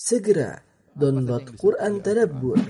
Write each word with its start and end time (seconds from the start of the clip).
Segera 0.00 0.60
download 0.92 1.56
Quran 1.56 2.04
Tadabbur, 2.04 2.60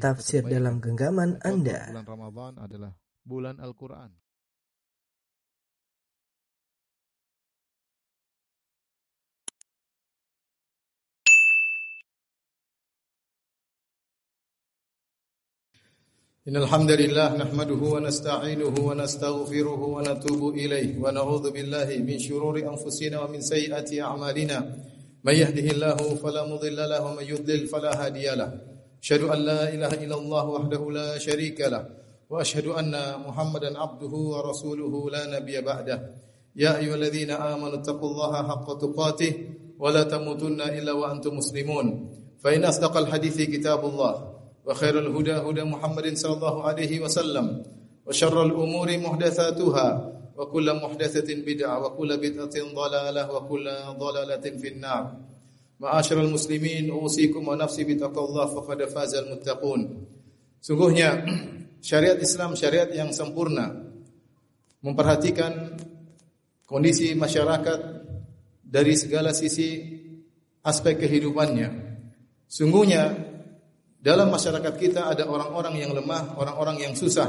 tafsir 0.00 0.40
dalam 0.44 0.80
genggaman 0.80 1.36
Anda. 1.44 1.92
Bulan 1.92 2.08
Ramadan 2.08 2.52
adalah 2.60 2.92
bulan 3.24 3.56
Al-Quran. 3.60 4.10
إن 16.48 16.56
الحمد 16.56 16.90
لله 16.90 17.36
نحمده 17.36 17.82
ونستعينه 17.94 18.74
ونستغفره 18.88 19.80
ونتوب 19.96 20.42
إليه 20.56 20.98
ونعوذ 20.98 21.44
بالله 21.52 21.88
من 22.00 22.16
شرور 22.18 22.56
أنفسنا 22.58 23.20
ومن 23.20 23.40
سيئات 23.40 23.92
أعمالنا 23.94 24.58
من 25.25 25.33
يهده 25.33 25.67
الله 25.73 25.97
فلا 26.21 26.45
مضل 26.45 26.77
له 26.77 27.01
ومن 27.01 27.25
يضلل 27.25 27.67
فلا 27.67 28.05
هادي 28.05 28.29
له. 28.37 28.61
أشهد 29.01 29.21
أن 29.25 29.39
لا 29.39 29.73
إله 29.73 29.93
إلا 30.05 30.15
الله 30.21 30.45
وحده 30.45 30.91
لا 30.91 31.17
شريك 31.17 31.61
له 31.61 31.85
وأشهد 32.29 32.67
أن 32.67 32.93
محمدا 33.25 33.79
عبده 33.79 34.13
ورسوله 34.13 34.93
لا 35.09 35.39
نبي 35.39 35.61
بعده. 35.61 35.97
يا 36.55 36.77
أيها 36.77 36.95
الذين 36.95 37.31
آمنوا 37.31 37.73
اتقوا 37.81 38.09
الله 38.11 38.33
حق 38.49 38.67
تقاته 38.77 39.33
ولا 39.81 40.03
تموتن 40.03 40.61
إلا 40.61 40.91
وأنتم 40.93 41.37
مسلمون. 41.37 41.85
فإن 42.45 42.61
أصدق 42.65 42.97
الحديث 42.97 43.41
كتاب 43.41 43.81
الله 43.85 44.13
وخير 44.65 44.99
الهدى 44.99 45.33
هدى 45.41 45.63
محمد 45.63 46.17
صلى 46.17 46.33
الله 46.33 46.63
عليه 46.63 46.99
وسلم 46.99 47.63
وشر 48.05 48.37
الأمور 48.45 48.97
محدثاتها 48.97 49.87
وكل 50.36 50.66
محدثة 50.82 51.28
بدعة 51.46 51.76
وكل 51.84 52.10
بدعة 52.16 52.56
ضلالة 52.74 53.22
وكل 53.32 53.66
ضلالة 53.98 54.44
في 54.60 54.68
النار 54.68 55.02
معاشر 55.80 56.20
المسلمين 56.20 56.90
أوصيكم 56.90 57.48
ونفسي 57.48 57.84
بتقوى 57.84 58.24
الله 58.28 58.46
فقد 58.46 58.78
فاز 58.84 59.14
المتقون 59.14 59.82
Sungguhnya 60.60 61.24
syariat 61.80 62.20
Islam 62.20 62.52
syariat 62.52 62.92
yang 62.92 63.16
sempurna 63.16 63.72
memperhatikan 64.84 65.72
kondisi 66.68 67.16
masyarakat 67.16 67.80
dari 68.60 68.92
segala 68.92 69.32
sisi 69.32 69.80
aspek 70.60 71.00
kehidupannya. 71.00 71.68
Sungguhnya 72.44 73.16
dalam 74.00 74.28
masyarakat 74.28 74.74
kita 74.76 75.12
ada 75.12 75.24
orang-orang 75.28 75.80
yang 75.80 75.92
lemah, 75.96 76.36
orang-orang 76.36 76.84
yang 76.84 76.94
susah. 76.96 77.28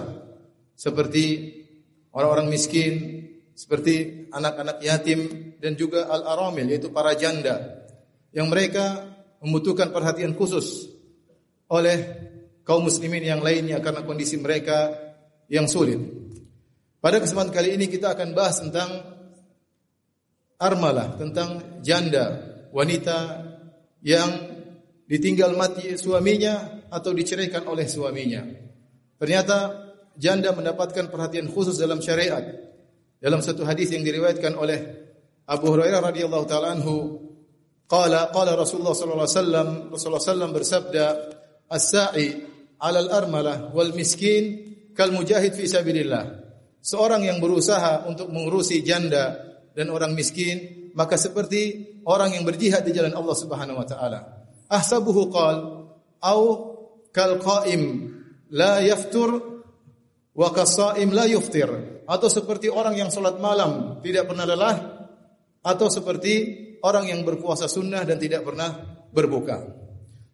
Seperti 0.76 1.56
orang-orang 2.17 2.49
miskin, 2.49 2.93
seperti 3.53 4.29
anak-anak 4.33 4.81
yatim 4.81 5.53
dan 5.61 5.77
juga 5.77 6.09
al-aramil 6.09 6.69
yaitu 6.69 6.89
para 6.93 7.13
janda 7.17 7.85
yang 8.33 8.49
mereka 8.49 9.17
membutuhkan 9.41 9.93
perhatian 9.93 10.37
khusus 10.37 10.89
oleh 11.69 11.97
kaum 12.65 12.85
muslimin 12.85 13.25
yang 13.25 13.41
lainnya 13.41 13.81
karena 13.81 14.05
kondisi 14.05 14.37
mereka 14.41 14.93
yang 15.49 15.69
sulit. 15.69 15.97
Pada 17.01 17.21
kesempatan 17.21 17.53
kali 17.53 17.77
ini 17.77 17.87
kita 17.89 18.13
akan 18.13 18.35
bahas 18.37 18.61
tentang 18.61 18.91
armalah, 20.61 21.17
tentang 21.21 21.81
janda, 21.81 22.43
wanita 22.73 23.47
yang 24.03 24.31
ditinggal 25.07 25.55
mati 25.55 25.95
suaminya 25.95 26.85
atau 26.91 27.15
diceraikan 27.15 27.65
oleh 27.71 27.87
suaminya. 27.87 28.43
Ternyata 29.17 29.86
janda 30.17 30.53
mendapatkan 30.53 31.09
perhatian 31.13 31.49
khusus 31.53 31.77
dalam 31.77 32.01
syariat. 32.01 32.43
Dalam 33.17 33.41
satu 33.41 33.65
hadis 33.65 33.93
yang 33.93 34.05
diriwayatkan 34.05 34.53
oleh 34.57 34.79
Abu 35.49 35.73
Hurairah 35.73 36.13
radhiyallahu 36.13 36.45
taala 36.45 36.77
anhu, 36.77 37.23
qala 37.89 38.35
qala 38.35 38.59
Rasulullah 38.59 38.93
sallallahu 38.93 39.25
alaihi 39.25 39.39
wasallam, 39.41 39.69
Rasulullah 39.95 40.25
sallam 40.25 40.51
bersabda, 40.53 41.05
"As-sa'i 41.71 42.27
'alal 42.83 43.09
armalah 43.09 43.73
wal 43.73 43.95
miskin 43.97 44.77
kal 44.93 45.15
mujahid 45.15 45.55
fi 45.55 45.65
sabilillah." 45.65 46.45
Seorang 46.83 47.25
yang 47.25 47.39
berusaha 47.41 48.07
untuk 48.07 48.31
mengurusi 48.31 48.83
janda 48.85 49.39
dan 49.75 49.91
orang 49.91 50.15
miskin, 50.15 50.91
maka 50.95 51.19
seperti 51.19 51.95
orang 52.07 52.37
yang 52.37 52.45
berjihad 52.47 52.87
di 52.87 52.95
jalan 52.95 53.15
Allah 53.17 53.37
Subhanahu 53.37 53.81
wa 53.81 53.87
taala. 53.87 54.21
Ahsabuhu 54.67 55.31
qal 55.31 55.57
au 56.23 56.41
kal 57.15 57.39
qaim 57.39 58.13
la 58.53 58.83
yaftur 58.83 59.56
wa 60.37 60.49
kasaim 60.53 61.11
la 61.17 61.25
yuftir 61.25 61.69
atau 62.05 62.29
seperti 62.29 62.69
orang 62.69 62.95
yang 62.95 63.09
salat 63.09 63.41
malam 63.41 63.99
tidak 64.05 64.29
pernah 64.29 64.45
lelah 64.45 64.77
atau 65.65 65.89
seperti 65.89 66.35
orang 66.85 67.11
yang 67.11 67.21
berpuasa 67.27 67.67
sunnah 67.67 68.07
dan 68.07 68.21
tidak 68.21 68.47
pernah 68.47 68.77
berbuka. 69.11 69.65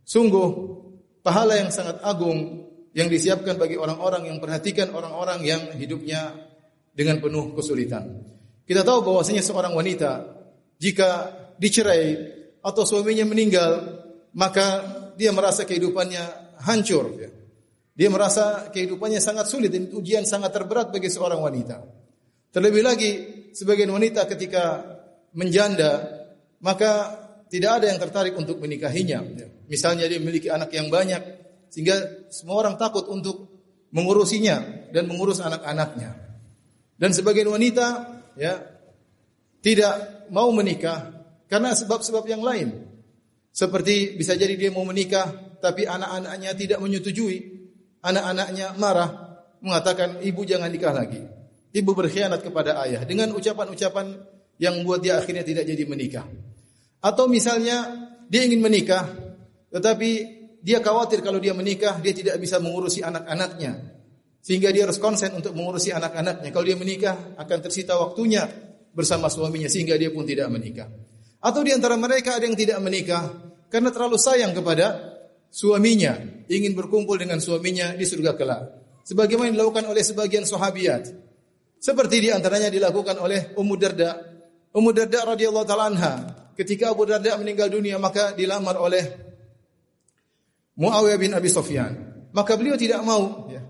Sungguh 0.02 0.48
pahala 1.22 1.56
yang 1.56 1.70
sangat 1.70 2.02
agung 2.02 2.68
yang 2.92 3.08
disiapkan 3.08 3.56
bagi 3.56 3.80
orang-orang 3.80 4.28
yang 4.28 4.38
perhatikan 4.42 4.92
orang-orang 4.92 5.40
yang 5.46 5.62
hidupnya 5.72 6.36
dengan 6.92 7.22
penuh 7.24 7.56
kesulitan. 7.56 8.20
Kita 8.68 8.84
tahu 8.84 9.00
bahwasanya 9.08 9.40
seorang 9.40 9.72
wanita 9.72 10.28
jika 10.76 11.32
dicerai 11.56 12.12
atau 12.60 12.84
suaminya 12.84 13.24
meninggal 13.24 14.02
maka 14.36 14.84
dia 15.16 15.32
merasa 15.32 15.64
kehidupannya 15.64 16.56
hancur. 16.60 17.16
Dia 17.92 18.08
merasa 18.08 18.72
kehidupannya 18.72 19.20
sangat 19.20 19.52
sulit 19.52 19.68
dan 19.68 19.92
ujian 19.92 20.24
sangat 20.24 20.56
terberat 20.56 20.88
bagi 20.88 21.12
seorang 21.12 21.44
wanita. 21.44 21.76
Terlebih 22.52 22.82
lagi 22.84 23.10
sebagian 23.52 23.92
wanita 23.92 24.24
ketika 24.28 24.80
menjanda 25.36 26.20
maka 26.64 27.20
tidak 27.52 27.82
ada 27.82 27.92
yang 27.92 28.00
tertarik 28.00 28.32
untuk 28.32 28.56
menikahinya. 28.64 29.20
Misalnya 29.68 30.08
dia 30.08 30.16
memiliki 30.16 30.48
anak 30.48 30.72
yang 30.72 30.88
banyak 30.88 31.20
sehingga 31.68 32.28
semua 32.32 32.64
orang 32.64 32.80
takut 32.80 33.04
untuk 33.12 33.52
mengurusinya 33.92 34.88
dan 34.88 35.04
mengurus 35.04 35.44
anak-anaknya. 35.44 36.16
Dan 36.96 37.12
sebagian 37.12 37.52
wanita 37.52 38.08
ya 38.40 38.56
tidak 39.60 40.28
mau 40.32 40.48
menikah 40.48 41.12
karena 41.44 41.76
sebab-sebab 41.76 42.24
yang 42.24 42.40
lain. 42.40 42.88
Seperti 43.52 44.16
bisa 44.16 44.32
jadi 44.32 44.56
dia 44.56 44.72
mau 44.72 44.88
menikah 44.88 45.28
tapi 45.60 45.84
anak-anaknya 45.84 46.56
tidak 46.56 46.78
menyetujui. 46.80 47.51
Anak-anaknya 48.02 48.74
marah 48.82 49.10
mengatakan 49.62 50.18
ibu 50.26 50.42
jangan 50.42 50.68
nikah 50.68 50.90
lagi. 50.90 51.22
Ibu 51.72 51.90
berkhianat 51.94 52.42
kepada 52.42 52.82
ayah 52.84 53.06
dengan 53.06 53.30
ucapan-ucapan 53.32 54.18
yang 54.58 54.82
membuat 54.82 55.00
dia 55.06 55.16
akhirnya 55.22 55.46
tidak 55.46 55.64
jadi 55.64 55.86
menikah. 55.86 56.26
Atau 56.98 57.30
misalnya 57.30 58.10
dia 58.26 58.42
ingin 58.42 58.58
menikah 58.58 59.06
tetapi 59.72 60.10
dia 60.62 60.78
khawatir 60.84 61.24
kalau 61.24 61.38
dia 61.38 61.56
menikah 61.56 61.98
dia 62.02 62.12
tidak 62.12 62.36
bisa 62.42 62.58
mengurusi 62.58 63.00
anak-anaknya. 63.00 64.02
Sehingga 64.42 64.74
dia 64.74 64.90
harus 64.90 64.98
konsen 64.98 65.30
untuk 65.38 65.54
mengurusi 65.54 65.94
anak-anaknya. 65.94 66.50
Kalau 66.50 66.66
dia 66.66 66.74
menikah 66.74 67.38
akan 67.38 67.58
tersita 67.62 67.94
waktunya 67.94 68.50
bersama 68.90 69.30
suaminya 69.30 69.70
sehingga 69.70 69.94
dia 69.94 70.10
pun 70.10 70.26
tidak 70.26 70.50
menikah. 70.50 70.90
Atau 71.42 71.62
di 71.62 71.70
antara 71.70 71.94
mereka 71.94 72.38
ada 72.38 72.44
yang 72.46 72.58
tidak 72.58 72.78
menikah 72.82 73.30
karena 73.70 73.94
terlalu 73.94 74.18
sayang 74.18 74.54
kepada 74.54 75.11
suaminya, 75.52 76.16
ingin 76.48 76.72
berkumpul 76.72 77.20
dengan 77.20 77.36
suaminya 77.36 77.92
di 77.92 78.08
surga 78.08 78.32
kelak. 78.32 78.62
Sebagaimana 79.04 79.52
dilakukan 79.52 79.84
oleh 79.84 80.00
sebagian 80.00 80.48
sahabiat. 80.48 81.12
Seperti 81.76 82.24
di 82.24 82.28
antaranya 82.32 82.72
dilakukan 82.72 83.20
oleh 83.20 83.52
Ummu 83.58 83.74
Darda. 83.76 84.16
Ummu 84.72 84.90
Darda 84.96 85.36
radhiyallahu 85.36 85.66
taala 85.68 85.92
anha, 85.92 86.14
ketika 86.56 86.94
Abu 86.94 87.04
Darda 87.04 87.36
meninggal 87.36 87.68
dunia 87.68 88.00
maka 88.00 88.32
dilamar 88.32 88.80
oleh 88.80 89.04
Muawiyah 90.80 91.18
bin 91.20 91.36
Abi 91.36 91.52
Sufyan. 91.52 91.92
Maka 92.32 92.56
beliau 92.56 92.80
tidak 92.80 93.04
mau 93.04 93.52
ya. 93.52 93.60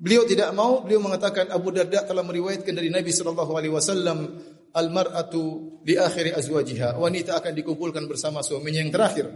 Beliau 0.00 0.24
tidak 0.24 0.54
mau, 0.56 0.80
beliau 0.80 1.02
mengatakan 1.02 1.50
Abu 1.52 1.74
Darda 1.74 2.06
telah 2.06 2.24
meriwayatkan 2.24 2.72
dari 2.72 2.88
Nabi 2.88 3.12
sallallahu 3.12 3.52
alaihi 3.52 3.74
wasallam 3.74 4.18
almar'atu 4.72 5.76
di 5.84 5.98
akhir 5.98 6.38
azwajiha. 6.38 6.96
Wanita 6.96 7.36
akan 7.36 7.52
dikumpulkan 7.52 8.06
bersama 8.06 8.40
suaminya 8.40 8.80
yang 8.80 8.94
terakhir. 8.94 9.28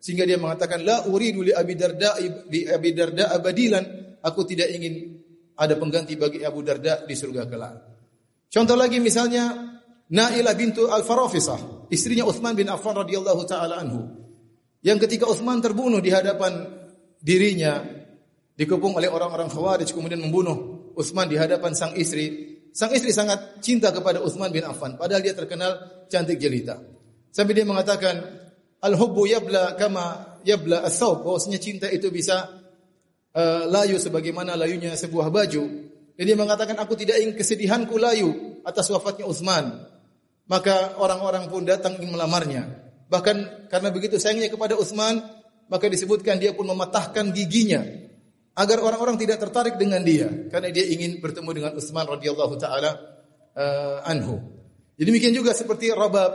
Sehingga 0.00 0.24
dia 0.24 0.40
mengatakan 0.40 0.80
la 0.80 1.04
uridu 1.04 1.44
li 1.44 1.52
Abi 1.52 1.76
Darda 1.76 2.16
di 2.48 2.64
Abi 2.64 2.90
Darda 2.96 3.36
abadilan. 3.36 3.84
Aku 4.24 4.44
tidak 4.48 4.72
ingin 4.72 5.20
ada 5.60 5.76
pengganti 5.76 6.16
bagi 6.16 6.40
Abu 6.40 6.64
Darda 6.64 7.04
di 7.04 7.12
surga 7.12 7.44
kelak. 7.44 7.74
Contoh 8.48 8.76
lagi 8.76 8.96
misalnya 8.98 9.70
Nailah 10.10 10.58
bintu 10.58 10.90
Al-Farafisah, 10.90 11.86
istrinya 11.86 12.26
Uthman 12.26 12.58
bin 12.58 12.66
Affan 12.66 12.98
radhiyallahu 12.98 13.46
taala 13.46 13.78
anhu. 13.78 14.10
Yang 14.82 15.06
ketika 15.06 15.30
Uthman 15.30 15.62
terbunuh 15.62 16.02
di 16.02 16.10
hadapan 16.10 16.66
dirinya 17.22 17.78
dikepung 18.58 18.98
oleh 18.98 19.06
orang-orang 19.06 19.46
Khawarij 19.46 19.94
kemudian 19.94 20.18
membunuh 20.18 20.90
Uthman 20.98 21.30
di 21.30 21.38
hadapan 21.38 21.78
sang 21.78 21.94
istri. 21.94 22.58
Sang 22.74 22.90
istri 22.90 23.14
sangat 23.14 23.62
cinta 23.62 23.94
kepada 23.94 24.18
Uthman 24.18 24.50
bin 24.50 24.66
Affan 24.66 24.98
padahal 24.98 25.22
dia 25.22 25.36
terkenal 25.36 26.02
cantik 26.10 26.42
jelita. 26.42 26.82
Sampai 27.30 27.54
dia 27.54 27.62
mengatakan 27.62 28.18
al-hubbu 28.80 29.28
yabla 29.28 29.76
kama 29.76 30.36
yabla 30.44 30.84
as-saub 30.84 31.24
bahwasanya 31.24 31.60
cinta 31.60 31.86
itu 31.92 32.08
bisa 32.08 32.48
uh, 33.36 33.64
layu 33.68 34.00
sebagaimana 34.00 34.56
layunya 34.56 34.96
sebuah 34.96 35.28
baju. 35.28 35.64
Dan 36.16 36.24
dia 36.28 36.36
mengatakan 36.36 36.76
aku 36.76 37.00
tidak 37.00 37.16
ingin 37.16 37.32
kesedihanku 37.32 37.96
layu 37.96 38.60
atas 38.64 38.92
wafatnya 38.92 39.24
Uthman. 39.24 39.88
Maka 40.50 40.98
orang-orang 40.98 41.46
pun 41.46 41.62
datang 41.62 41.96
ingin 41.96 42.12
melamarnya. 42.12 42.90
Bahkan 43.10 43.66
karena 43.66 43.88
begitu 43.90 44.18
sayangnya 44.22 44.50
kepada 44.50 44.78
Utsman, 44.78 45.18
maka 45.66 45.86
disebutkan 45.90 46.38
dia 46.38 46.54
pun 46.54 46.66
mematahkan 46.66 47.34
giginya 47.34 47.82
agar 48.54 48.78
orang-orang 48.82 49.18
tidak 49.18 49.42
tertarik 49.42 49.78
dengan 49.78 50.02
dia 50.02 50.30
karena 50.50 50.70
dia 50.70 50.86
ingin 50.86 51.18
bertemu 51.18 51.50
dengan 51.54 51.72
Utsman 51.74 52.06
radhiyallahu 52.06 52.54
taala 52.58 52.90
uh, 53.54 53.98
anhu. 54.06 54.38
Jadi 54.94 55.06
demikian 55.10 55.34
juga 55.34 55.54
seperti 55.54 55.90
Rabab 55.90 56.32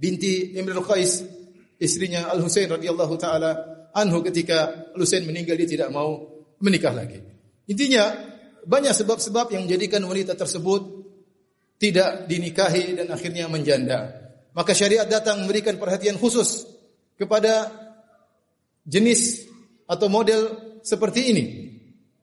binti 0.00 0.56
Imrul 0.56 0.84
Qais, 0.84 1.24
istrinya 1.80 2.32
Al 2.32 2.40
Husain 2.40 2.68
radhiyallahu 2.68 3.14
taala 3.20 3.50
anhu 3.92 4.24
ketika 4.24 4.90
Al 4.92 5.00
Husain 5.00 5.24
meninggal 5.24 5.56
dia 5.60 5.68
tidak 5.68 5.88
mau 5.92 6.24
menikah 6.60 6.92
lagi. 6.92 7.20
Intinya 7.68 8.12
banyak 8.66 8.94
sebab-sebab 8.94 9.54
yang 9.54 9.68
menjadikan 9.68 10.02
wanita 10.02 10.34
tersebut 10.34 10.82
tidak 11.76 12.24
dinikahi 12.26 12.96
dan 12.96 13.12
akhirnya 13.12 13.46
menjanda. 13.46 14.10
Maka 14.56 14.72
syariat 14.72 15.04
datang 15.04 15.44
memberikan 15.44 15.76
perhatian 15.76 16.16
khusus 16.16 16.64
kepada 17.20 17.68
jenis 18.88 19.44
atau 19.84 20.08
model 20.08 20.56
seperti 20.80 21.20
ini. 21.36 21.44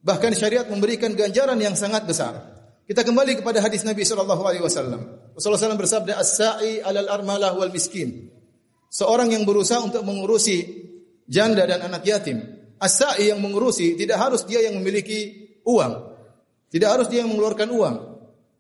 Bahkan 0.02 0.34
syariat 0.34 0.66
memberikan 0.66 1.14
ganjaran 1.14 1.62
yang 1.62 1.78
sangat 1.78 2.04
besar. 2.10 2.34
Kita 2.84 3.06
kembali 3.06 3.40
kepada 3.40 3.64
hadis 3.64 3.86
Nabi 3.88 4.04
sallallahu 4.04 4.44
alaihi 4.44 4.66
wasallam. 4.66 5.32
Rasulullah 5.38 5.72
SAW 5.72 5.80
bersabda 5.80 6.20
as-sa'i 6.20 6.84
'alal 6.84 7.08
armalah 7.08 7.56
wal 7.56 7.72
miskin. 7.72 8.33
Seorang 8.94 9.34
yang 9.34 9.42
berusaha 9.42 9.82
untuk 9.82 10.06
mengurusi 10.06 10.62
janda 11.26 11.66
dan 11.66 11.82
anak 11.82 12.06
yatim. 12.06 12.46
As-sa'i 12.78 13.34
yang 13.34 13.42
mengurusi 13.42 13.98
tidak 13.98 14.22
harus 14.22 14.46
dia 14.46 14.62
yang 14.62 14.78
memiliki 14.78 15.50
uang. 15.66 16.14
Tidak 16.70 16.86
harus 16.86 17.10
dia 17.10 17.26
yang 17.26 17.34
mengeluarkan 17.34 17.74
uang. 17.74 17.96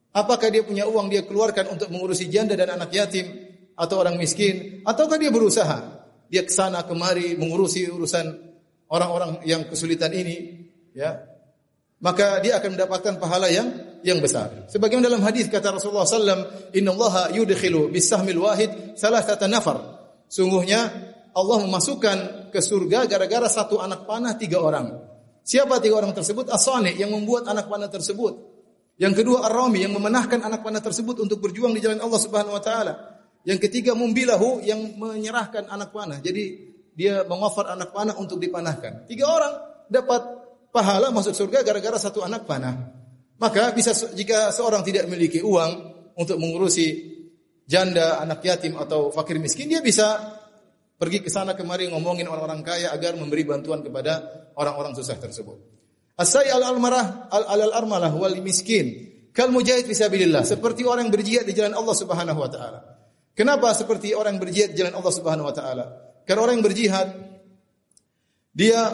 Apakah 0.09 0.49
dia 0.49 0.65
punya 0.65 0.89
uang 0.89 1.13
dia 1.13 1.21
keluarkan 1.21 1.77
untuk 1.77 1.93
mengurusi 1.93 2.33
janda 2.33 2.57
dan 2.57 2.73
anak 2.73 2.89
yatim 2.89 3.29
atau 3.77 4.01
orang 4.01 4.17
miskin 4.17 4.81
ataukah 4.85 5.17
dia 5.17 5.33
berusaha 5.33 6.05
dia 6.29 6.45
ke 6.45 6.53
sana 6.53 6.85
kemari 6.85 7.33
mengurusi 7.33 7.89
urusan 7.89 8.29
orang-orang 8.89 9.41
yang 9.49 9.65
kesulitan 9.65 10.13
ini 10.13 10.69
ya 10.93 11.17
maka 11.97 12.37
dia 12.45 12.61
akan 12.61 12.77
mendapatkan 12.77 13.17
pahala 13.17 13.49
yang 13.49 13.73
yang 14.05 14.21
besar. 14.21 14.69
Sebagaimana 14.69 15.09
dalam 15.09 15.23
hadis 15.25 15.47
kata 15.49 15.73
Rasulullah 15.73 16.05
sallam, 16.05 16.43
"Inna 16.75 16.91
Allah 16.93 17.31
yudkhilu 17.33 17.89
bisahmil 17.89 18.43
wahid 18.43 18.69
salasata 18.99 19.47
nafar." 19.47 20.02
Sungguhnya 20.29 20.81
Allah 21.33 21.57
memasukkan 21.65 22.49
ke 22.53 22.59
surga 22.61 23.09
gara-gara 23.09 23.49
satu 23.49 23.81
anak 23.81 24.05
panah 24.05 24.37
tiga 24.37 24.61
orang. 24.61 24.93
Siapa 25.43 25.81
tiga 25.83 25.99
orang 25.99 26.15
tersebut? 26.15 26.47
as 26.47 26.63
yang 26.95 27.11
membuat 27.11 27.49
anak 27.49 27.67
panah 27.67 27.89
tersebut. 27.91 28.53
Yang 29.01 29.25
kedua 29.25 29.49
Ar-Rami 29.49 29.83
yang 29.83 29.93
memenahkan 29.97 30.39
anak 30.45 30.61
panah 30.61 30.79
tersebut 30.79 31.17
untuk 31.19 31.41
berjuang 31.41 31.73
di 31.73 31.81
jalan 31.81 31.97
Allah 31.99 32.19
Subhanahu 32.21 32.53
wa 32.53 32.63
taala. 32.63 32.93
Yang 33.43 33.67
ketiga 33.67 33.91
Mumbilahu 33.97 34.63
yang 34.63 34.95
menyerahkan 34.95 35.67
anak 35.67 35.91
panah. 35.91 36.21
Jadi 36.23 36.71
dia 36.93 37.25
mengoffer 37.25 37.65
anak 37.67 37.91
panah 37.91 38.15
untuk 38.21 38.37
dipanahkan. 38.37 39.09
Tiga 39.09 39.25
orang 39.27 39.53
dapat 39.89 40.21
pahala 40.69 41.09
masuk 41.09 41.33
surga 41.33 41.65
gara-gara 41.65 41.97
satu 41.97 42.21
anak 42.21 42.45
panah. 42.45 42.93
Maka 43.41 43.73
bisa 43.75 43.91
jika 44.13 44.53
seorang 44.53 44.85
tidak 44.85 45.09
memiliki 45.09 45.41
uang 45.41 45.71
untuk 46.15 46.37
mengurusi 46.37 47.12
janda, 47.67 48.19
anak 48.19 48.43
yatim 48.43 48.75
atau 48.79 49.09
fakir 49.09 49.39
miskin, 49.39 49.71
dia 49.71 49.79
bisa 49.79 50.19
pergi 50.97 51.19
ke 51.19 51.29
sana 51.31 51.57
kemari 51.57 51.91
ngomongin 51.91 52.27
orang-orang 52.29 52.63
kaya 52.63 52.91
agar 52.95 53.19
memberi 53.19 53.43
bantuan 53.43 53.83
kepada 53.83 54.47
orang-orang 54.55 54.95
susah 54.95 55.19
tersebut. 55.19 55.59
Asai 56.13 56.47
al 56.53 56.61
almarah 56.61 57.27
al 57.33 57.43
al 57.59 57.73
armalah 57.73 58.13
wal 58.13 58.37
miskin 58.39 59.11
kal 59.33 59.49
mujahid 59.49 59.89
fisabilillah 59.89 60.45
seperti 60.45 60.85
orang 60.85 61.09
yang 61.09 61.13
berjihad 61.13 61.43
di 61.49 61.57
jalan 61.57 61.73
Allah 61.73 61.95
Subhanahu 61.97 62.39
wa 62.39 62.49
taala. 62.49 62.79
Kenapa 63.33 63.73
seperti 63.73 64.13
orang 64.13 64.37
yang 64.37 64.43
berjihad 64.45 64.69
di 64.71 64.77
jalan 64.77 64.93
Allah 64.93 65.13
Subhanahu 65.13 65.49
wa 65.49 65.55
taala? 65.57 65.85
Karena 66.23 66.39
orang 66.45 66.61
yang 66.61 66.65
berjihad 66.69 67.07
dia 68.53 68.93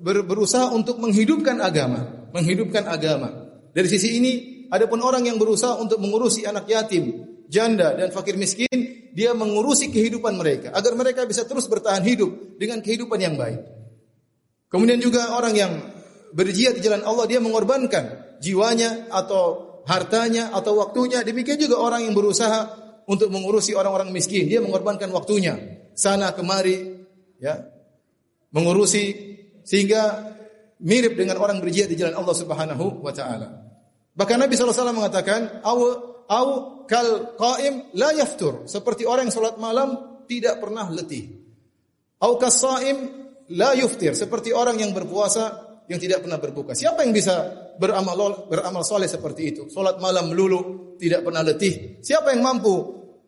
ber, 0.00 0.24
berusaha 0.24 0.72
untuk 0.72 0.96
menghidupkan 0.96 1.60
agama, 1.60 2.32
menghidupkan 2.32 2.88
agama. 2.88 3.52
Dari 3.76 3.88
sisi 3.90 4.16
ini, 4.16 4.32
adapun 4.72 5.04
orang 5.04 5.28
yang 5.28 5.36
berusaha 5.36 5.76
untuk 5.76 6.00
mengurusi 6.00 6.48
anak 6.48 6.64
yatim, 6.64 7.33
janda 7.48 7.94
dan 7.96 8.10
fakir 8.10 8.36
miskin, 8.36 8.68
dia 9.14 9.30
mengurusi 9.32 9.88
kehidupan 9.94 10.34
mereka 10.34 10.74
agar 10.74 10.98
mereka 10.98 11.22
bisa 11.24 11.46
terus 11.46 11.70
bertahan 11.70 12.02
hidup 12.02 12.58
dengan 12.58 12.82
kehidupan 12.82 13.18
yang 13.22 13.38
baik. 13.38 13.62
Kemudian 14.68 14.98
juga 14.98 15.38
orang 15.38 15.54
yang 15.54 15.72
berjihad 16.34 16.74
di 16.74 16.82
jalan 16.82 17.06
Allah 17.06 17.30
dia 17.30 17.38
mengorbankan 17.38 18.38
jiwanya 18.42 19.06
atau 19.06 19.78
hartanya 19.86 20.50
atau 20.50 20.82
waktunya. 20.82 21.22
Demikian 21.22 21.62
juga 21.62 21.78
orang 21.78 22.02
yang 22.02 22.14
berusaha 22.16 22.74
untuk 23.06 23.30
mengurusi 23.30 23.76
orang-orang 23.76 24.10
miskin, 24.10 24.50
dia 24.50 24.58
mengorbankan 24.58 25.12
waktunya 25.14 25.54
sana 25.94 26.34
kemari 26.34 27.06
ya. 27.38 27.70
Mengurusi 28.50 29.14
sehingga 29.62 30.34
mirip 30.82 31.14
dengan 31.14 31.38
orang 31.38 31.58
berjihad 31.62 31.90
di 31.90 31.98
jalan 31.98 32.18
Allah 32.18 32.34
Subhanahu 32.34 33.02
wa 33.02 33.10
taala. 33.14 33.62
Bahkan 34.14 34.36
Nabi 34.38 34.54
SAW 34.54 34.94
mengatakan, 34.94 35.62
"Au 35.66 36.13
au 36.28 36.82
kal 36.88 37.36
qaim 37.36 37.94
la 37.96 38.12
yaftur." 38.16 38.64
Seperti 38.68 39.04
orang 39.08 39.28
yang 39.28 39.34
salat 39.34 39.56
malam 39.60 40.22
tidak 40.28 40.60
pernah 40.60 40.88
letih. 40.88 41.44
Au 42.24 42.40
kasaim 42.40 43.24
la 43.52 43.76
yuftir, 43.76 44.16
seperti 44.16 44.56
orang 44.56 44.80
yang 44.80 44.96
berpuasa 44.96 45.64
yang 45.84 46.00
tidak 46.00 46.24
pernah 46.24 46.40
berbuka. 46.40 46.72
Siapa 46.72 47.04
yang 47.04 47.12
bisa 47.12 47.52
beramal 47.76 48.48
beramal 48.48 48.80
soleh 48.80 49.04
seperti 49.04 49.42
itu? 49.52 49.62
Salat 49.68 50.00
malam 50.00 50.32
melulu, 50.32 50.96
tidak 50.96 51.20
pernah 51.20 51.44
letih. 51.44 52.00
Siapa 52.00 52.32
yang 52.32 52.40
mampu 52.40 52.72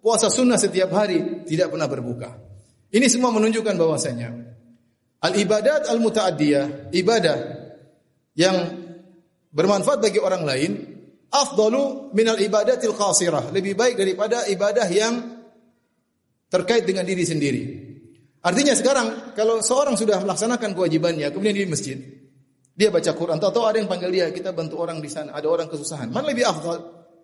puasa 0.01 0.33
sunnah 0.33 0.57
setiap 0.57 0.89
hari, 0.97 1.45
tidak 1.45 1.69
pernah 1.69 1.85
berbuka? 1.85 2.33
Ini 2.89 3.07
semua 3.13 3.29
menunjukkan 3.35 3.77
bahwasanya 3.77 4.29
al 5.21 5.35
ibadat 5.37 5.93
al 5.93 6.01
mutaaddiyah, 6.01 6.95
ibadah 6.97 7.37
yang 8.33 8.57
bermanfaat 9.53 10.01
bagi 10.01 10.21
orang 10.21 10.43
lain, 10.49 10.73
afdalu 11.31 12.15
minal 12.15 12.39
ibadatil 12.39 12.95
qasirah, 12.95 13.51
lebih 13.51 13.75
baik 13.75 13.99
daripada 13.99 14.47
ibadah 14.47 14.87
yang 14.91 15.15
terkait 16.47 16.87
dengan 16.87 17.03
diri 17.03 17.25
sendiri. 17.27 17.63
Artinya 18.47 18.79
sekarang 18.79 19.35
kalau 19.35 19.59
seorang 19.59 19.99
sudah 19.99 20.23
melaksanakan 20.23 20.71
kewajibannya 20.71 21.35
kemudian 21.35 21.59
di 21.59 21.67
masjid, 21.67 21.99
dia 22.77 22.93
baca 22.93 23.11
Quran. 23.17 23.41
Tahu-tahu 23.41 23.65
ada 23.65 23.77
yang 23.81 23.89
panggil 23.89 24.11
dia, 24.13 24.29
kita 24.29 24.53
bantu 24.53 24.77
orang 24.77 25.01
di 25.01 25.09
sana. 25.09 25.33
Ada 25.33 25.49
orang 25.49 25.67
kesusahan. 25.73 26.13
Mana 26.13 26.29
lebih 26.29 26.45
afdal? 26.45 26.79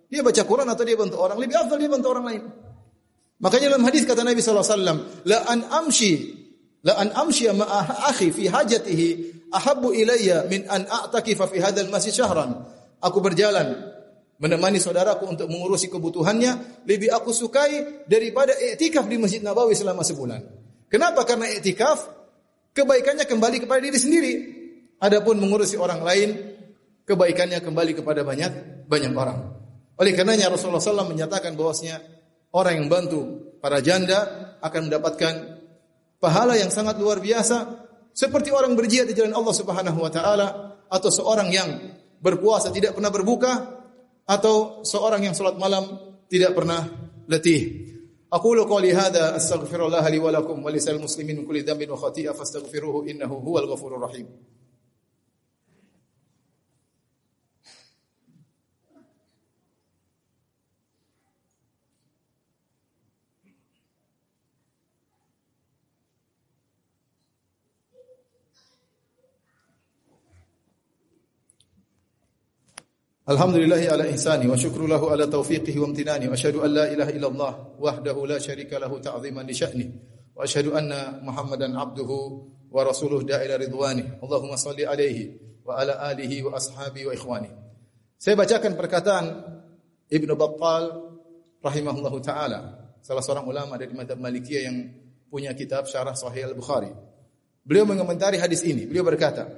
Dia 0.09 0.25
baca 0.25 0.43
Quran 0.49 0.65
atau 0.65 0.83
dia 0.83 0.97
bantu 0.97 1.17
orang? 1.21 1.37
Lebih 1.37 1.57
afdal 1.61 1.77
dia 1.77 1.91
bantu 1.93 2.09
orang 2.09 2.25
lain. 2.25 2.43
Makanya 3.45 3.77
dalam 3.77 3.85
hadis 3.85 4.09
kata 4.09 4.25
Nabi 4.25 4.41
SAW, 4.41 5.29
La 5.29 5.45
an 5.45 5.61
amshi, 5.69 6.41
la 6.89 6.97
an 6.97 7.13
amshi 7.13 7.53
ma'a 7.53 8.09
akhi 8.09 8.33
fi 8.33 8.49
hajatihi, 8.49 9.09
ahabbu 9.53 9.93
ilayya 9.93 10.49
min 10.49 10.65
an 10.73 10.89
a'takifa 10.89 11.45
fi 11.53 11.61
hadal 11.61 11.93
masjid 11.93 12.17
syahran. 12.17 12.65
Aku 13.05 13.21
berjalan 13.21 13.92
menemani 14.43 14.83
saudaraku 14.83 15.31
untuk 15.31 15.47
mengurusi 15.47 15.87
kebutuhannya, 15.87 16.83
lebih 16.83 17.15
aku 17.15 17.31
sukai 17.31 18.03
daripada 18.11 18.51
iktikaf 18.59 19.07
di 19.07 19.15
Masjid 19.15 19.39
Nabawi 19.39 19.79
selama 19.79 20.03
sebulan. 20.03 20.43
Kenapa? 20.91 21.23
Karena 21.23 21.47
iktikaf 21.47 22.11
kebaikannya 22.75 23.23
kembali 23.23 23.63
kepada 23.63 23.79
diri 23.79 23.99
sendiri. 24.03 24.33
Adapun 24.99 25.39
mengurusi 25.39 25.79
orang 25.79 26.03
lain, 26.03 26.59
kebaikannya 27.07 27.63
kembali 27.63 28.03
kepada 28.03 28.27
banyak 28.27 28.85
banyak 28.91 29.15
orang. 29.15 29.63
Oleh 30.03 30.11
karenanya 30.19 30.51
Rasulullah 30.51 30.83
SAW 30.83 31.07
menyatakan 31.07 31.55
bahwasanya 31.55 32.03
orang 32.51 32.83
yang 32.83 32.89
bantu 32.91 33.21
para 33.63 33.79
janda 33.79 34.19
akan 34.59 34.91
mendapatkan 34.91 35.35
pahala 36.19 36.59
yang 36.59 36.75
sangat 36.75 36.99
luar 36.99 37.23
biasa 37.23 37.87
seperti 38.11 38.51
orang 38.51 38.75
berjihad 38.75 39.07
di 39.07 39.15
jalan 39.15 39.39
Allah 39.39 39.55
Subhanahu 39.55 39.99
wa 40.03 40.11
taala 40.11 40.49
atau 40.91 41.11
seorang 41.11 41.49
yang 41.51 41.71
berpuasa 42.23 42.71
tidak 42.71 42.95
pernah 42.95 43.11
berbuka 43.11 43.82
atau 44.27 44.87
seorang 44.87 45.27
yang 45.31 45.35
salat 45.35 45.59
malam 45.59 45.89
tidak 46.31 46.55
pernah 46.57 46.87
letih. 47.29 47.93
Aku 48.33 48.57
lu 48.57 48.65
qali 48.65 48.97
hada 48.97 49.37
astaghfirullah 49.37 50.01
li 50.09 50.17
wa 50.17 50.33
lakum 50.33 50.57
wa 50.65 50.73
lisal 50.73 50.97
muslimin 50.97 51.45
kulli 51.45 51.61
dhanbin 51.61 51.93
wa 51.93 52.01
khati'a 52.01 52.33
fastaghfiruhu 52.33 53.05
innahu 53.05 53.45
huwal 53.45 53.69
ghafurur 53.69 54.01
rahim. 54.01 54.25
Alhamdulillahi 73.33 73.89
ala 73.89 74.05
ihsani 74.13 74.45
wa 74.45 74.53
syukru 74.61 74.85
lahu 74.85 75.09
ala 75.09 75.25
taufiqihi 75.25 75.81
wa 75.81 75.89
amtinani 75.89 76.29
wa 76.29 76.37
asyhadu 76.37 76.69
an 76.69 76.71
la 76.77 76.85
ilaha 76.85 77.11
illallah 77.17 77.53
wahdahu 77.81 78.29
la 78.29 78.37
syarika 78.37 78.77
lahu 78.77 79.01
ta'ziman 79.01 79.49
li 79.49 79.57
sya'ni 79.57 79.87
wa 80.37 80.45
asyhadu 80.45 80.77
anna 80.77 81.17
Muhammadan 81.25 81.73
abduhu 81.73 82.45
wa 82.69 82.85
rasuluhu 82.85 83.25
da'ila 83.25 83.57
ridwani 83.57 84.21
Allahumma 84.21 84.61
salli 84.61 84.85
alaihi 84.85 85.33
wa 85.65 85.81
ala 85.81 86.13
alihi 86.13 86.45
wa 86.45 86.61
ashabi 86.61 87.09
wa 87.09 87.17
ikhwani 87.17 87.49
Saya 88.21 88.37
bacakan 88.37 88.77
perkataan 88.77 89.25
Battal 90.13 90.85
rahimahullahu 91.65 92.21
taala 92.21 92.93
salah 93.01 93.25
seorang 93.25 93.49
ulama 93.49 93.81
dari 93.81 93.97
madhab 93.97 94.21
Malikiyah 94.21 94.69
yang 94.69 94.77
punya 95.33 95.57
kitab 95.57 95.89
Syarah 95.89 96.13
Sahih 96.13 96.53
Al-Bukhari. 96.53 96.93
Beliau 97.65 97.89
mengomentari 97.89 98.37
hadis 98.37 98.61
ini. 98.61 98.85
Beliau 98.85 99.09
berkata, 99.09 99.49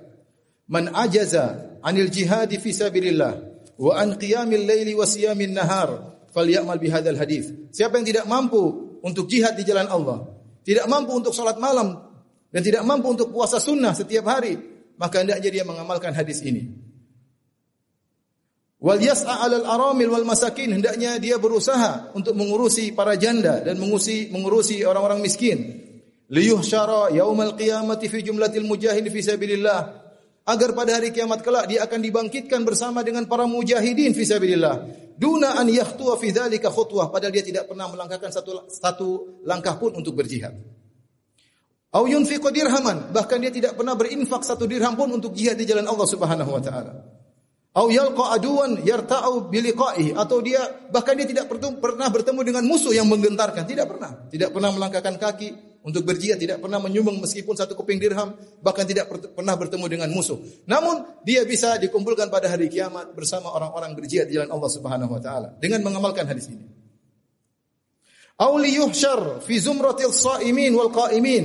"Man 0.71 0.95
ajaza 0.95 1.75
'anil 1.83 2.07
jihad 2.07 2.55
fi 2.55 2.71
sabilillah 2.71 3.54
wa 3.79 3.93
an 3.99 4.19
qiyamil 4.19 4.67
laili 4.67 4.93
wa 4.95 5.07
siyamin 5.07 5.55
nahar 5.55 6.21
falyamal 6.31 6.79
bihadzal 6.79 7.19
hadis." 7.19 7.51
Siapa 7.75 7.99
yang 7.99 8.07
tidak 8.07 8.27
mampu 8.27 8.61
untuk 9.03 9.27
jihad 9.27 9.55
di 9.59 9.65
jalan 9.67 9.89
Allah, 9.89 10.29
tidak 10.65 10.89
mampu 10.89 11.13
untuk 11.13 11.33
salat 11.37 11.61
malam 11.61 11.95
dan 12.53 12.61
tidak 12.63 12.83
mampu 12.87 13.11
untuk 13.11 13.35
puasa 13.35 13.59
sunnah 13.59 13.93
setiap 13.93 14.25
hari, 14.31 14.57
maka 14.97 15.25
hendaknya 15.25 15.51
dia 15.51 15.65
mengamalkan 15.67 16.15
hadis 16.15 16.45
ini. 16.47 16.71
Wal 18.85 19.01
yas'a 19.01 19.49
'alal 19.49 19.65
aramil 19.65 20.13
wal 20.13 20.29
masakin 20.29 20.77
hendaknya 20.77 21.17
dia 21.17 21.41
berusaha 21.41 22.13
untuk 22.13 22.37
mengurusi 22.37 22.93
para 22.93 23.17
janda 23.17 23.65
dan 23.65 23.81
mengurusi 23.81 24.29
mengurusi 24.29 24.85
orang-orang 24.85 25.25
miskin. 25.25 25.81
Liyuhsyara 26.29 27.09
yaumal 27.17 27.57
qiyamati 27.57 28.13
fi 28.13 28.21
jumlatil 28.21 28.69
mujahid 28.69 29.09
fi 29.09 29.21
sabilillah. 29.25 30.04
Agar 30.45 30.77
pada 30.77 31.01
hari 31.01 31.09
kiamat 31.09 31.41
kelak 31.41 31.73
dia 31.73 31.81
akan 31.89 32.05
dibangkitkan 32.05 32.69
bersama 32.69 33.01
dengan 33.01 33.25
para 33.25 33.49
mujahidin 33.49 34.13
fi 34.13 34.29
sabilillah. 34.29 34.75
Duna 35.17 35.57
an 35.57 35.73
yakhtuwa 35.73 36.21
fi 36.21 36.37
dzalika 36.37 36.69
khutwah 36.69 37.09
padahal 37.09 37.33
dia 37.33 37.41
tidak 37.41 37.65
pernah 37.65 37.89
melangkahkan 37.89 38.29
satu 38.29 38.69
satu 38.69 39.41
langkah 39.49 39.81
pun 39.81 39.97
untuk 39.97 40.13
berjihad. 40.13 40.53
Au 41.97 42.05
yunfiqu 42.05 42.51
dirhaman, 42.53 43.15
bahkan 43.15 43.41
dia 43.41 43.55
tidak 43.55 43.79
pernah 43.79 43.97
berinfak 43.97 44.45
satu 44.45 44.69
dirham 44.69 44.93
pun 44.99 45.09
untuk 45.17 45.33
jihad 45.33 45.57
di 45.57 45.65
jalan 45.65 45.87
Allah 45.89 46.09
Subhanahu 46.11 46.51
wa 46.51 46.61
taala. 46.61 46.93
Au 47.75 47.89
yalqa 47.89 48.37
aduan 48.37 48.85
yarta'u 48.85 49.49
biliqa'ihi 49.49 50.13
atau 50.13 50.45
dia 50.45 50.61
bahkan 50.93 51.17
dia 51.17 51.27
tidak 51.27 51.49
pernah 51.57 52.07
bertemu 52.13 52.41
dengan 52.45 52.63
musuh 52.69 52.93
yang 52.93 53.09
menggentarkan, 53.09 53.65
tidak 53.65 53.97
pernah. 53.97 54.29
Tidak 54.29 54.53
pernah 54.53 54.71
melangkahkan 54.77 55.17
kaki 55.17 55.74
untuk 55.85 56.01
berjihad, 56.09 56.41
tidak 56.41 56.65
pernah 56.65 56.81
menyumbang 56.81 57.21
meskipun 57.21 57.53
satu 57.53 57.77
keping 57.77 58.01
dirham, 58.01 58.33
bahkan 58.65 58.89
tidak 58.89 59.05
pernah 59.37 59.53
bertemu 59.53 59.85
dengan 59.85 60.09
musuh. 60.09 60.41
Namun 60.65 61.21
dia 61.29 61.45
bisa 61.45 61.77
dikumpulkan 61.77 62.33
pada 62.33 62.49
hari 62.49 62.73
kiamat 62.73 63.13
bersama 63.13 63.53
orang-orang 63.53 63.93
berjihad 63.93 64.33
di 64.33 64.41
jalan 64.41 64.49
Allah 64.49 64.71
Subhanahu 64.73 65.13
wa 65.13 65.21
taala 65.21 65.53
dengan 65.61 65.85
mengamalkan 65.85 66.25
hadis 66.25 66.49
ini. 66.49 66.65
Au 68.41 68.57
liyuhsyar 68.57 69.45
fi 69.45 69.61
zumratil 69.61 70.17
shaimin 70.17 70.73
wal 70.73 70.89
qa'imin 70.89 71.45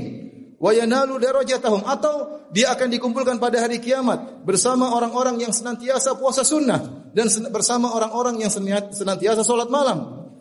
wa 0.56 0.72
yanalu 0.72 1.20
darajatahum 1.20 1.84
atau 1.84 2.48
dia 2.56 2.72
akan 2.72 2.88
dikumpulkan 2.96 3.44
pada 3.44 3.60
hari 3.60 3.84
kiamat 3.84 4.48
bersama 4.48 4.96
orang-orang 4.96 5.44
yang 5.44 5.52
senantiasa 5.52 6.16
puasa 6.16 6.48
sunnah 6.48 7.12
dan 7.12 7.28
bersama 7.52 7.92
orang-orang 7.92 8.40
yang 8.40 8.52
senantiasa 8.92 9.44
salat 9.44 9.68
malam 9.68 10.32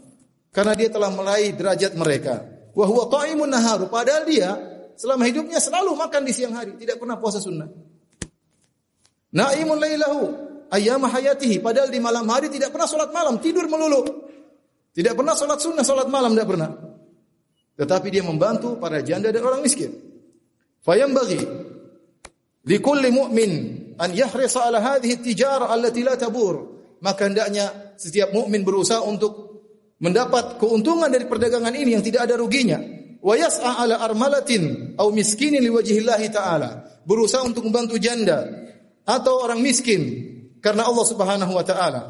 karena 0.54 0.72
dia 0.78 0.88
telah 0.90 1.10
meraih 1.12 1.54
derajat 1.54 1.94
mereka 1.94 2.57
wa 2.78 2.84
huwa 2.86 3.10
ta'imun 3.10 3.50
nahar 3.50 3.82
padahal 3.90 4.22
dia 4.22 4.54
selama 4.94 5.26
hidupnya 5.26 5.58
selalu 5.58 5.98
makan 5.98 6.22
di 6.22 6.30
siang 6.30 6.54
hari 6.54 6.78
tidak 6.78 7.02
pernah 7.02 7.18
puasa 7.18 7.42
sunnah. 7.42 7.66
Naimun 9.34 9.76
lailahu 9.76 10.20
ayyam 10.72 11.04
hayatihi. 11.04 11.60
Padahal 11.60 11.92
di 11.92 12.00
malam 12.00 12.24
hari 12.28 12.48
tidak 12.48 12.72
pernah 12.72 12.88
salat 12.88 13.10
malam 13.12 13.40
tidur 13.40 13.68
melulu. 13.68 14.04
Tidak 14.92 15.14
pernah 15.14 15.36
salat 15.36 15.60
sunnah 15.60 15.84
salat 15.84 16.08
malam 16.08 16.32
tidak 16.32 16.48
pernah. 16.48 16.70
Tetapi 17.78 18.08
dia 18.10 18.24
membantu 18.26 18.74
para 18.80 18.98
janda 19.04 19.30
dan 19.30 19.44
orang 19.44 19.62
miskin. 19.62 19.94
Fayambaghi 20.82 21.40
likulli 22.66 23.10
mu'min 23.12 23.52
an 24.00 24.10
yahrisa 24.10 24.66
ala 24.66 24.82
hadhihi 24.82 25.22
tijara 25.22 25.70
allati 25.70 26.02
la 26.02 26.18
tabur. 26.18 26.78
Maka 26.98 27.30
hendaknya 27.30 27.94
setiap 27.94 28.34
mukmin 28.34 28.66
berusaha 28.66 28.98
untuk 29.06 29.57
mendapat 29.98 30.58
keuntungan 30.62 31.10
dari 31.10 31.26
perdagangan 31.26 31.74
ini 31.74 31.98
yang 31.98 32.04
tidak 32.04 32.30
ada 32.30 32.38
ruginya. 32.38 32.78
Wa 33.18 33.34
yas'a 33.34 33.82
ala 33.82 33.98
armalatin 33.98 34.94
au 34.98 35.10
miskinin 35.10 35.62
liwajhillahi 35.62 36.26
ta'ala. 36.30 37.02
Berusaha 37.02 37.42
untuk 37.42 37.66
membantu 37.66 37.98
janda 37.98 38.46
atau 39.02 39.42
orang 39.42 39.58
miskin 39.58 40.28
karena 40.62 40.86
Allah 40.86 41.06
Subhanahu 41.06 41.52
wa 41.52 41.64
taala. 41.66 42.02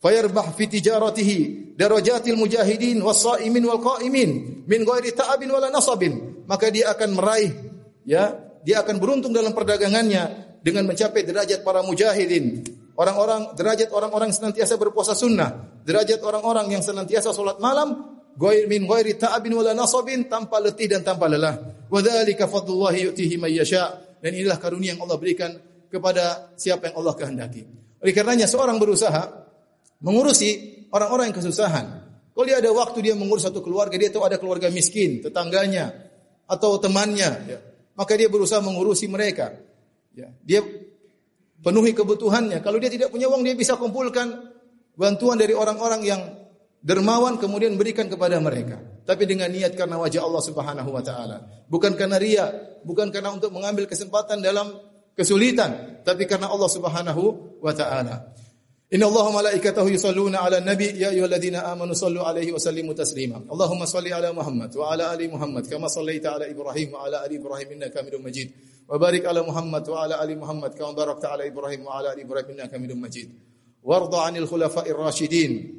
Fayarbah 0.00 0.56
fi 0.56 0.64
tijaratihi 0.64 1.76
darajatil 1.76 2.36
mujahidin 2.36 3.04
was-saimin 3.04 3.62
wal 3.68 3.80
qa'imin 3.80 4.64
min 4.64 4.80
ghairi 4.84 5.12
ta'abin 5.12 5.48
wala 5.48 5.68
nasabin. 5.68 6.44
Maka 6.48 6.72
dia 6.72 6.92
akan 6.92 7.10
meraih 7.16 7.52
ya 8.04 8.36
dia 8.64 8.84
akan 8.84 9.00
beruntung 9.00 9.32
dalam 9.32 9.56
perdagangannya 9.56 10.56
dengan 10.60 10.88
mencapai 10.88 11.24
derajat 11.24 11.64
para 11.64 11.80
mujahidin 11.80 12.69
orang-orang 13.00 13.56
derajat 13.56 13.88
orang-orang 13.96 14.28
senantiasa 14.28 14.76
berpuasa 14.76 15.16
sunnah. 15.16 15.80
Derajat 15.80 16.20
orang-orang 16.20 16.68
yang 16.76 16.84
senantiasa 16.84 17.32
salat 17.32 17.56
malam 17.56 18.20
ghair 18.36 18.68
min 18.68 18.84
ghairi 18.84 19.16
ta'abin 19.16 19.56
wala 19.56 19.72
nasabin 19.72 20.28
tanpa 20.28 20.60
letih 20.60 20.92
dan 20.92 21.00
tanpa 21.00 21.32
lelah. 21.32 21.56
Wa 21.88 22.04
dzalika 22.04 22.44
yu'tihi 22.44 23.40
may 23.40 23.56
yasha. 23.56 24.04
Dan 24.20 24.36
inilah 24.36 24.60
karunia 24.60 24.92
yang 24.92 25.00
Allah 25.00 25.16
berikan 25.16 25.48
kepada 25.88 26.52
siapa 26.60 26.92
yang 26.92 27.00
Allah 27.00 27.16
kehendaki. 27.16 27.64
Oleh 28.04 28.12
karenanya 28.12 28.44
seorang 28.44 28.76
berusaha 28.76 29.48
mengurusi 30.04 30.84
orang-orang 30.92 31.32
yang 31.32 31.36
kesusahan. 31.40 31.86
Kalau 32.36 32.44
dia 32.44 32.60
ada 32.60 32.68
waktu 32.68 33.00
dia 33.00 33.16
mengurus 33.16 33.48
satu 33.48 33.64
keluarga 33.64 33.96
dia 33.96 34.12
tahu 34.12 34.28
ada 34.28 34.36
keluarga 34.36 34.68
miskin 34.68 35.24
tetangganya 35.24 35.92
atau 36.44 36.76
temannya 36.76 37.30
ya. 37.48 37.58
Maka 37.96 38.12
dia 38.16 38.28
berusaha 38.28 38.60
mengurusi 38.60 39.08
mereka. 39.08 39.56
Ya, 40.12 40.32
dia 40.44 40.60
penuhi 41.60 41.92
kebutuhannya. 41.92 42.60
Kalau 42.64 42.80
dia 42.80 42.90
tidak 42.92 43.12
punya 43.12 43.28
uang, 43.28 43.44
dia 43.44 43.54
bisa 43.56 43.76
kumpulkan 43.76 44.50
bantuan 44.96 45.40
dari 45.40 45.56
orang-orang 45.56 46.02
yang 46.04 46.20
dermawan 46.80 47.36
kemudian 47.36 47.76
berikan 47.76 48.08
kepada 48.08 48.40
mereka. 48.40 48.80
Tapi 49.04 49.28
dengan 49.28 49.52
niat 49.52 49.76
karena 49.76 50.00
wajah 50.00 50.24
Allah 50.24 50.42
Subhanahu 50.44 50.90
wa 50.92 51.02
taala. 51.04 51.36
Bukan 51.68 51.96
karena 51.96 52.16
ria, 52.16 52.46
bukan 52.84 53.12
karena 53.12 53.32
untuk 53.36 53.52
mengambil 53.52 53.84
kesempatan 53.84 54.40
dalam 54.40 54.72
kesulitan, 55.16 56.02
tapi 56.04 56.24
karena 56.24 56.48
Allah 56.48 56.70
Subhanahu 56.70 57.22
wa 57.60 57.72
taala. 57.76 58.32
Inna 58.90 59.06
Allah 59.06 59.26
malaikatahu 59.30 59.86
yusalluna 59.86 60.42
ala 60.42 60.58
nabi 60.58 60.98
ya 60.98 61.14
ayyuhalladzina 61.14 61.62
amanu 61.70 61.94
sallu 61.94 62.26
alaihi 62.26 62.50
wa 62.50 62.58
sallimu 62.58 62.90
taslima. 62.90 63.38
Allahumma 63.46 63.86
salli 63.86 64.10
ala 64.10 64.34
Muhammad 64.34 64.74
wa 64.74 64.90
ala 64.90 65.14
ali 65.14 65.30
Muhammad 65.30 65.62
kama 65.70 65.86
sallaita 65.86 66.34
ala 66.34 66.50
Ibrahim 66.50 66.98
wa 66.98 67.06
ala 67.06 67.22
ali 67.22 67.38
Ibrahim 67.38 67.78
innaka 67.78 68.02
Hamidum 68.02 68.26
Majid. 68.26 68.50
وبارك 68.90 69.26
على 69.26 69.42
محمد 69.42 69.88
وعلى 69.88 70.24
آل 70.24 70.38
محمد 70.38 70.74
كما 70.74 70.90
باركت 70.92 71.24
على 71.24 71.46
إبراهيم 71.46 71.86
وعلى 71.86 72.12
آل 72.12 72.20
إبراهيم 72.20 72.46
إنك 72.50 72.74
حميد 72.74 72.92
مجيد. 72.92 73.30
وارض 73.82 74.14
عن 74.14 74.36
الخلفاء 74.36 74.90
الراشدين 74.90 75.74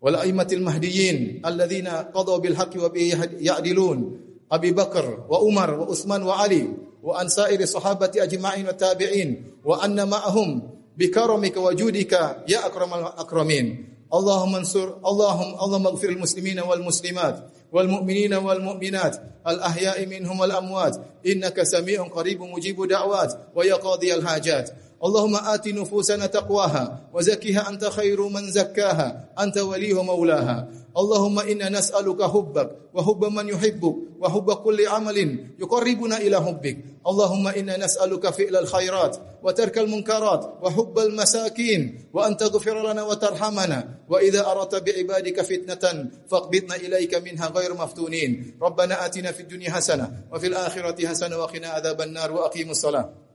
والأئمة 0.00 0.48
المهديين 0.52 1.42
الذين 1.46 1.88
قضوا 1.88 2.38
بالحق 2.38 2.84
وبه 2.84 3.28
يعدلون 3.40 4.20
أبي 4.52 4.70
بكر 4.72 5.26
وعمر 5.28 5.70
وعثمان 5.80 6.22
وعلي 6.22 6.68
وعن 7.02 7.28
سائر 7.28 7.60
الصحابة 7.60 8.10
أجمعين 8.16 8.66
والتابعين 8.66 9.30
وأن 9.64 10.08
معهم 10.08 10.70
بكرمك 10.96 11.56
وجودك 11.56 12.12
يا 12.48 12.66
أكرم 12.66 12.94
الأكرمين. 12.94 13.88
اللهم 14.14 14.54
انصر 14.56 14.88
اللهم 15.06 15.50
اللهم 15.64 15.86
اغفر 15.86 16.08
المسلمين 16.08 16.60
والمسلمات. 16.60 17.36
والمؤمنين 17.72 18.34
والمؤمنات 18.34 19.16
الأحياء 19.46 20.06
منهم 20.06 20.40
والأموات. 20.40 20.96
إنك 21.26 21.62
سميع 21.62 22.02
قريب 22.02 22.42
مجيب 22.42 22.88
دعوات 22.88 23.38
ويا 23.54 23.74
قاضي 23.74 24.14
الحاجات. 24.14 24.70
اللهم 25.04 25.36
آت 25.36 25.68
نفوسنا 25.68 26.26
تقواها 26.26 27.10
وزكها 27.14 27.68
أنت 27.68 27.84
خير 27.84 28.28
من 28.28 28.50
زكاها 28.50 29.28
أنت 29.38 29.58
وليه 29.58 29.94
ومولاها. 29.94 30.68
اللهم 30.96 31.38
إنا 31.38 31.68
نسألك 31.68 32.22
حبك 32.22 32.70
وحب 32.94 33.24
من 33.24 33.48
يحبك 33.48 33.94
وحب 34.20 34.52
كل 34.52 34.86
عمل 34.86 35.18
يقربنا 35.58 36.16
إلى 36.16 36.36
حبك. 36.42 36.78
اللهم 37.06 37.48
إنا 37.48 37.76
نسألك 37.76 38.30
فعل 38.30 38.56
الخيرات 38.56 39.16
وترك 39.42 39.78
المنكرات 39.78 40.42
وحب 40.62 40.98
المساكين 40.98 41.80
وأن 42.12 42.36
تغفر 42.36 42.92
لنا 42.92 43.02
وترحمنا. 43.02 43.88
وإذا 44.08 44.46
أردت 44.46 44.74
بعبادك 44.74 45.42
فتنة 45.42 46.10
فاقبضنا 46.30 46.76
إليك 46.76 47.14
منها 47.14 47.46
غير 47.48 47.74
مفتونين. 47.74 48.54
ربنا 48.62 49.06
آتنا 49.06 49.32
في 49.32 49.40
الدنيا 49.42 49.70
حسنة 49.70 50.06
وفي 50.32 50.46
الآخرة 50.46 51.06
حسنة 51.06 51.38
وقنا 51.38 51.68
عذاب 51.68 52.00
النار 52.00 52.32
وأقيموا 52.32 52.72
الصلاة. 52.72 53.31